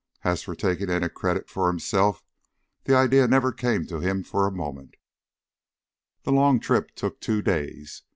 [0.23, 2.23] As for taking any credit for himself,
[2.85, 4.95] that idea never came to him for a moment.
[6.23, 8.01] The long trip took two days.